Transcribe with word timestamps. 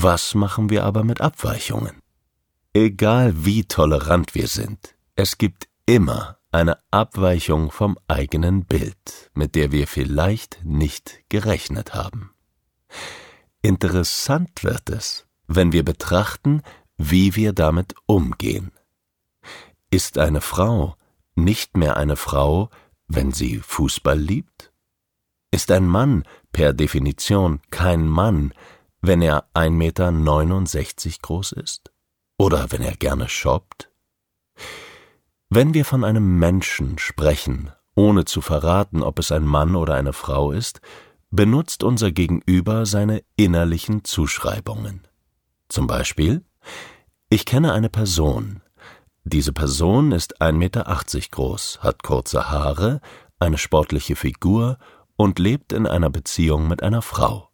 Was 0.00 0.36
machen 0.36 0.70
wir 0.70 0.84
aber 0.84 1.02
mit 1.02 1.20
Abweichungen? 1.20 2.00
Egal 2.72 3.44
wie 3.44 3.64
tolerant 3.64 4.36
wir 4.36 4.46
sind, 4.46 4.94
es 5.16 5.38
gibt 5.38 5.66
immer 5.86 6.38
eine 6.52 6.78
Abweichung 6.92 7.72
vom 7.72 7.98
eigenen 8.06 8.64
Bild, 8.64 9.28
mit 9.34 9.56
der 9.56 9.72
wir 9.72 9.88
vielleicht 9.88 10.60
nicht 10.62 11.24
gerechnet 11.28 11.94
haben. 11.94 12.30
Interessant 13.60 14.62
wird 14.62 14.88
es, 14.88 15.26
wenn 15.48 15.72
wir 15.72 15.84
betrachten, 15.84 16.62
wie 16.96 17.34
wir 17.34 17.52
damit 17.52 17.96
umgehen. 18.06 18.70
Ist 19.90 20.16
eine 20.16 20.42
Frau 20.42 20.94
nicht 21.34 21.76
mehr 21.76 21.96
eine 21.96 22.14
Frau, 22.14 22.70
wenn 23.08 23.32
sie 23.32 23.58
Fußball 23.58 24.16
liebt? 24.20 24.70
Ist 25.50 25.72
ein 25.72 25.88
Mann 25.88 26.22
per 26.52 26.72
Definition 26.72 27.60
kein 27.70 28.06
Mann, 28.06 28.52
wenn 29.08 29.22
er 29.22 29.48
1,69 29.54 29.70
Meter 29.70 31.18
groß 31.22 31.52
ist? 31.52 31.90
Oder 32.36 32.70
wenn 32.70 32.82
er 32.82 32.94
gerne 32.94 33.28
shoppt? 33.28 33.90
Wenn 35.48 35.72
wir 35.72 35.86
von 35.86 36.04
einem 36.04 36.38
Menschen 36.38 36.98
sprechen, 36.98 37.72
ohne 37.94 38.26
zu 38.26 38.42
verraten, 38.42 39.02
ob 39.02 39.18
es 39.18 39.32
ein 39.32 39.46
Mann 39.46 39.76
oder 39.76 39.94
eine 39.94 40.12
Frau 40.12 40.52
ist, 40.52 40.82
benutzt 41.30 41.82
unser 41.82 42.12
Gegenüber 42.12 42.84
seine 42.84 43.22
innerlichen 43.34 44.04
Zuschreibungen. 44.04 45.08
Zum 45.68 45.86
Beispiel, 45.86 46.44
ich 47.30 47.46
kenne 47.46 47.72
eine 47.72 47.88
Person. 47.88 48.62
Diese 49.24 49.54
Person 49.54 50.12
ist 50.12 50.42
1,80 50.42 50.52
Meter 50.52 50.84
groß, 51.30 51.78
hat 51.80 52.02
kurze 52.02 52.50
Haare, 52.50 53.00
eine 53.38 53.56
sportliche 53.56 54.16
Figur 54.16 54.76
und 55.16 55.38
lebt 55.38 55.72
in 55.72 55.86
einer 55.86 56.10
Beziehung 56.10 56.68
mit 56.68 56.82
einer 56.82 57.02
Frau. 57.02 57.47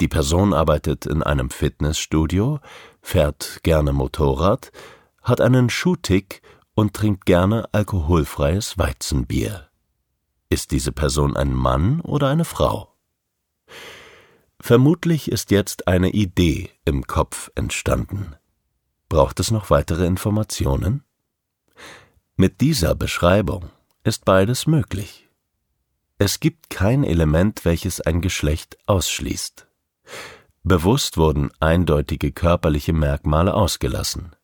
Die 0.00 0.08
Person 0.08 0.52
arbeitet 0.52 1.06
in 1.06 1.22
einem 1.22 1.48
Fitnessstudio, 1.48 2.60
fährt 3.00 3.60
gerne 3.62 3.92
Motorrad, 3.92 4.70
hat 5.22 5.40
einen 5.40 5.70
Schuhtick 5.70 6.42
und 6.74 6.94
trinkt 6.94 7.24
gerne 7.24 7.68
alkoholfreies 7.72 8.76
Weizenbier. 8.76 9.68
Ist 10.50 10.70
diese 10.70 10.92
Person 10.92 11.36
ein 11.36 11.52
Mann 11.52 12.00
oder 12.02 12.28
eine 12.28 12.44
Frau? 12.44 12.94
Vermutlich 14.60 15.30
ist 15.30 15.50
jetzt 15.50 15.88
eine 15.88 16.10
Idee 16.10 16.70
im 16.84 17.06
Kopf 17.06 17.50
entstanden. 17.54 18.36
Braucht 19.08 19.40
es 19.40 19.50
noch 19.50 19.70
weitere 19.70 20.06
Informationen? 20.06 21.04
Mit 22.36 22.60
dieser 22.60 22.94
Beschreibung 22.94 23.70
ist 24.04 24.24
beides 24.24 24.66
möglich. 24.66 25.28
Es 26.18 26.40
gibt 26.40 26.70
kein 26.70 27.02
Element, 27.02 27.64
welches 27.64 28.00
ein 28.00 28.20
Geschlecht 28.20 28.76
ausschließt. 28.86 29.66
Bewusst 30.62 31.16
wurden 31.16 31.50
eindeutige 31.60 32.32
körperliche 32.32 32.92
Merkmale 32.92 33.54
ausgelassen. 33.54 34.34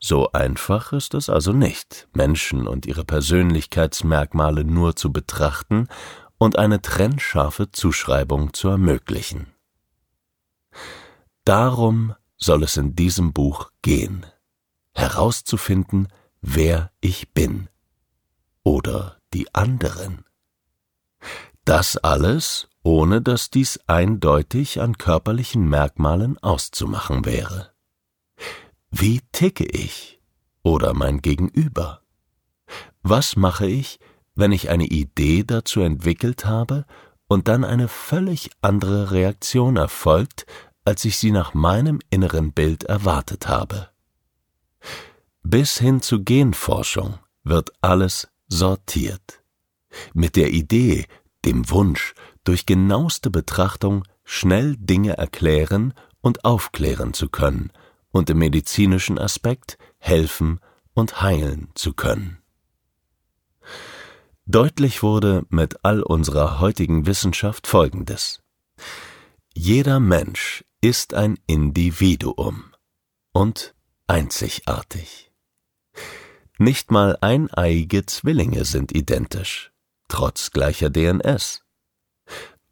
So 0.00 0.30
einfach 0.32 0.92
ist 0.92 1.14
es 1.14 1.28
also 1.28 1.52
nicht, 1.52 2.08
Menschen 2.12 2.66
und 2.66 2.86
ihre 2.86 3.04
Persönlichkeitsmerkmale 3.04 4.64
nur 4.64 4.96
zu 4.96 5.12
betrachten 5.12 5.88
und 6.38 6.58
eine 6.58 6.82
trennscharfe 6.82 7.70
Zuschreibung 7.70 8.52
zu 8.52 8.68
ermöglichen. 8.68 9.46
Darum 11.44 12.14
soll 12.36 12.64
es 12.64 12.76
in 12.76 12.94
diesem 12.94 13.32
Buch 13.32 13.70
gehen, 13.82 14.26
herauszufinden, 14.94 16.08
wer 16.40 16.90
ich 17.00 17.32
bin 17.32 17.68
oder 18.62 19.18
die 19.32 19.54
anderen. 19.54 20.24
Das 21.64 21.96
alles, 21.96 22.68
ohne 22.82 23.22
dass 23.22 23.50
dies 23.50 23.80
eindeutig 23.86 24.80
an 24.80 24.98
körperlichen 24.98 25.68
Merkmalen 25.68 26.38
auszumachen 26.38 27.24
wäre. 27.24 27.72
Wie 28.90 29.20
ticke 29.32 29.64
ich 29.64 30.20
oder 30.62 30.94
mein 30.94 31.22
Gegenüber? 31.22 32.02
Was 33.02 33.36
mache 33.36 33.66
ich, 33.66 33.98
wenn 34.34 34.52
ich 34.52 34.70
eine 34.70 34.86
Idee 34.86 35.44
dazu 35.44 35.80
entwickelt 35.80 36.44
habe 36.44 36.84
und 37.26 37.48
dann 37.48 37.64
eine 37.64 37.88
völlig 37.88 38.50
andere 38.60 39.10
Reaktion 39.10 39.76
erfolgt, 39.76 40.46
als 40.84 41.04
ich 41.04 41.18
sie 41.18 41.30
nach 41.30 41.54
meinem 41.54 42.00
inneren 42.10 42.52
Bild 42.52 42.84
erwartet 42.84 43.48
habe? 43.48 43.88
Bis 45.42 45.78
hin 45.78 46.02
zu 46.02 46.22
Genforschung 46.22 47.18
wird 47.44 47.72
alles 47.80 48.28
sortiert. 48.48 49.42
Mit 50.14 50.36
der 50.36 50.50
Idee, 50.50 51.06
dem 51.44 51.68
Wunsch, 51.70 52.14
durch 52.44 52.66
genaueste 52.66 53.30
Betrachtung 53.30 54.04
schnell 54.24 54.76
Dinge 54.76 55.16
erklären 55.16 55.94
und 56.20 56.44
aufklären 56.44 57.12
zu 57.12 57.28
können 57.28 57.72
und 58.10 58.30
im 58.30 58.38
medizinischen 58.38 59.18
Aspekt 59.18 59.78
helfen 59.98 60.60
und 60.94 61.22
heilen 61.22 61.70
zu 61.74 61.92
können. 61.92 62.38
Deutlich 64.46 65.02
wurde 65.02 65.44
mit 65.50 65.84
all 65.84 66.02
unserer 66.02 66.60
heutigen 66.60 67.06
Wissenschaft 67.06 67.66
Folgendes. 67.66 68.42
Jeder 69.54 70.00
Mensch 70.00 70.64
ist 70.80 71.14
ein 71.14 71.38
Individuum 71.46 72.64
und 73.32 73.74
einzigartig. 74.06 75.30
Nicht 76.58 76.90
mal 76.90 77.16
eineige 77.20 78.04
Zwillinge 78.06 78.64
sind 78.64 78.92
identisch, 78.92 79.72
trotz 80.08 80.50
gleicher 80.50 80.90
DNS. 80.90 81.61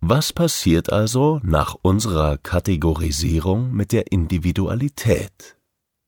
Was 0.02 0.32
passiert 0.32 0.90
also 0.90 1.40
nach 1.42 1.76
unserer 1.82 2.38
Kategorisierung 2.38 3.70
mit 3.72 3.92
der 3.92 4.10
Individualität? 4.10 5.58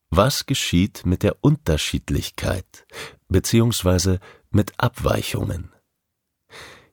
Was 0.09 0.47
geschieht 0.47 1.05
mit 1.05 1.23
der 1.23 1.37
Unterschiedlichkeit 1.43 2.87
bzw. 3.29 4.17
mit 4.51 4.73
Abweichungen? 4.79 5.73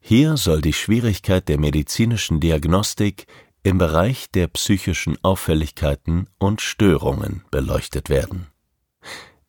Hier 0.00 0.36
soll 0.36 0.60
die 0.60 0.74
Schwierigkeit 0.74 1.48
der 1.48 1.58
medizinischen 1.58 2.38
Diagnostik 2.38 3.26
im 3.62 3.78
Bereich 3.78 4.30
der 4.30 4.48
psychischen 4.48 5.16
Auffälligkeiten 5.24 6.28
und 6.38 6.60
Störungen 6.60 7.44
beleuchtet 7.50 8.10
werden. 8.10 8.46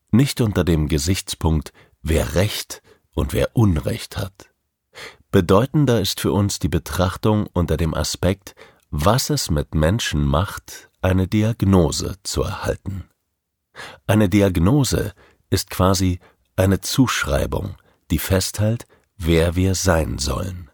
Nicht 0.09 0.39
unter 0.39 0.63
dem 0.63 0.87
Gesichtspunkt, 0.87 1.73
wer 2.01 2.35
Recht 2.35 2.81
und 3.13 3.33
wer 3.33 3.55
Unrecht 3.57 4.17
hat. 4.17 4.50
Bedeutender 5.31 6.01
ist 6.01 6.19
für 6.19 6.33
uns 6.33 6.59
die 6.59 6.67
Betrachtung 6.67 7.47
unter 7.53 7.77
dem 7.77 7.93
Aspekt, 7.93 8.53
was 8.89 9.29
es 9.29 9.49
mit 9.49 9.73
Menschen 9.73 10.25
macht, 10.25 10.89
eine 11.01 11.25
Diagnose 11.27 12.17
zu 12.23 12.43
erhalten. 12.43 13.05
Eine 14.07 14.27
Diagnose 14.27 15.13
ist 15.49 15.69
quasi 15.69 16.19
eine 16.57 16.81
Zuschreibung, 16.81 17.77
die 18.11 18.19
festhält, 18.19 18.85
wer 19.15 19.55
wir 19.55 19.73
sein 19.73 20.17
sollen, 20.17 20.69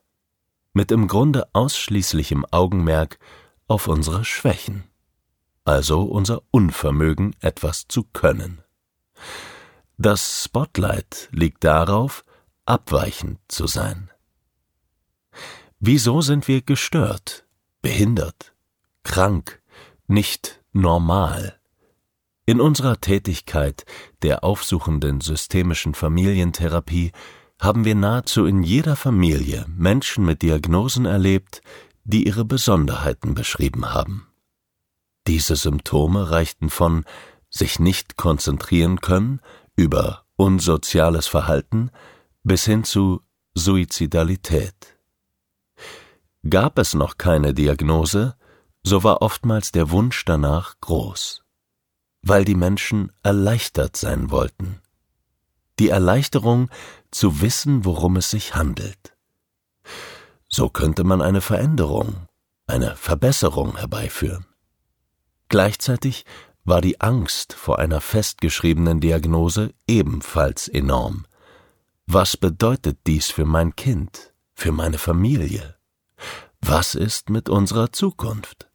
mit 0.74 0.92
im 0.92 1.08
Grunde 1.08 1.48
ausschließlichem 1.54 2.44
Augenmerk 2.50 3.20
auf 3.68 3.88
unsere 3.88 4.26
Schwächen, 4.26 4.86
also 5.66 6.02
unser 6.02 6.42
Unvermögen, 6.50 7.36
etwas 7.42 7.88
zu 7.88 8.04
können. 8.12 8.64
Das 10.00 10.44
Spotlight 10.46 11.30
liegt 11.32 11.64
darauf, 11.64 12.24
abweichend 12.66 13.40
zu 13.48 13.68
sein. 13.68 14.10
Wieso 15.80 16.22
sind 16.22 16.48
wir 16.48 16.64
gestört, 16.64 17.46
behindert, 17.84 18.56
krank, 19.04 19.62
nicht 20.08 20.64
normal? 20.74 21.60
In 22.48 22.60
unserer 22.60 23.00
Tätigkeit 23.00 23.86
der 24.24 24.44
aufsuchenden 24.44 25.22
systemischen 25.22 25.94
Familientherapie 25.94 27.12
haben 27.60 27.86
wir 27.86 27.94
nahezu 27.94 28.46
in 28.46 28.64
jeder 28.64 28.96
Familie 28.96 29.66
Menschen 29.68 30.26
mit 30.26 30.42
Diagnosen 30.42 31.06
erlebt, 31.06 31.62
die 32.06 32.26
ihre 32.26 32.46
Besonderheiten 32.46 33.36
beschrieben 33.36 33.94
haben. 33.94 34.28
Diese 35.28 35.56
Symptome 35.56 36.32
reichten 36.32 36.72
von 36.72 37.06
sich 37.50 37.80
nicht 37.80 38.18
konzentrieren 38.18 39.02
können 39.02 39.42
über 39.76 40.24
unsoziales 40.38 41.28
Verhalten 41.28 41.92
bis 42.44 42.66
hin 42.66 42.84
zu 42.84 43.22
Suizidalität. 43.54 44.97
Gab 46.50 46.78
es 46.78 46.94
noch 46.94 47.18
keine 47.18 47.54
Diagnose, 47.54 48.36
so 48.84 49.04
war 49.04 49.22
oftmals 49.22 49.72
der 49.72 49.90
Wunsch 49.90 50.24
danach 50.24 50.76
groß, 50.82 51.44
weil 52.22 52.46
die 52.46 52.56
Menschen 52.56 53.12
erleichtert 53.24 53.98
sein 53.98 54.30
wollten. 54.30 54.80
Die 55.80 55.90
Erleichterung 55.90 56.70
zu 57.12 57.42
wissen, 57.42 57.86
worum 57.86 58.18
es 58.18 58.30
sich 58.32 58.56
handelt. 58.56 59.18
So 60.48 60.70
könnte 60.70 61.04
man 61.04 61.22
eine 61.22 61.42
Veränderung, 61.42 62.28
eine 62.68 62.96
Verbesserung 62.96 63.78
herbeiführen. 63.78 64.46
Gleichzeitig 65.50 66.24
war 66.64 66.82
die 66.82 67.02
Angst 67.02 67.54
vor 67.54 67.80
einer 67.80 68.00
festgeschriebenen 68.00 69.00
Diagnose 69.00 69.74
ebenfalls 69.88 70.68
enorm. 70.68 71.26
Was 72.06 72.38
bedeutet 72.38 73.00
dies 73.08 73.32
für 73.32 73.46
mein 73.46 73.76
Kind, 73.76 74.34
für 74.54 74.72
meine 74.72 74.98
Familie? 74.98 75.77
Was 76.62 76.96
ist 76.96 77.30
mit 77.30 77.50
unserer 77.50 77.92
Zukunft? 77.92 78.67